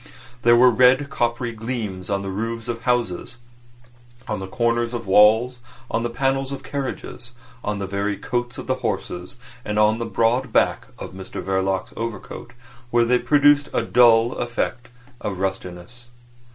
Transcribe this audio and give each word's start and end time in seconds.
There 0.41 0.55
were 0.55 0.71
red, 0.71 1.11
coppery 1.11 1.51
gleams 1.51 2.09
on 2.09 2.23
the 2.23 2.31
roofs 2.31 2.67
of 2.67 2.81
houses, 2.81 3.37
on 4.27 4.39
the 4.39 4.47
corners 4.47 4.95
of 4.95 5.05
walls, 5.05 5.59
on 5.91 6.01
the 6.01 6.09
panels 6.09 6.51
of 6.51 6.63
carriages, 6.63 7.33
on 7.63 7.77
the 7.77 7.85
very 7.85 8.17
coats 8.17 8.57
of 8.57 8.65
the 8.65 8.77
horses, 8.81 9.37
and 9.63 9.77
on 9.77 9.99
the 9.99 10.07
broad 10.07 10.51
back 10.51 10.87
of 10.97 11.11
Mr 11.13 11.39
Verloc's 11.39 11.93
overcoat, 11.95 12.53
where 12.89 13.05
they 13.05 13.19
produced 13.19 13.69
a 13.75 13.83
dull 13.83 14.33
effect 14.37 14.89
of 15.21 15.37
rustiness. 15.37 16.05